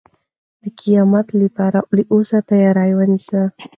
[0.61, 3.41] د قیامت لپاره له اوسه تیاری ونیسئ.